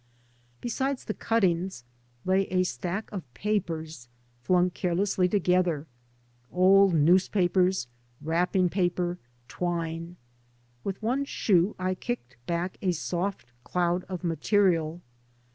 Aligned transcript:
Beside 0.61 0.97
the" 0.97 1.13
cuttings" 1.29 1.83
lay 2.25 2.45
a 2.47 2.63
stack 2.63 3.11
of 3.11 3.31
papers 3.35 4.07
flung 4.41 4.71
carelessly 4.71 5.29
together, 5.29 5.85
old 6.51 6.95
newspapers, 6.95 7.87
wrapping 8.19 8.67
paper, 8.67 9.19
twine. 9.47 10.15
With 10.83 10.99
one 11.03 11.23
shoe 11.23 11.75
I 11.77 11.93
kicked 11.93 12.35
back 12.47 12.79
a 12.81 12.93
soft 12.93 13.51
cloud 13.63 14.03
of 14.05 14.23
material. 14.23 15.01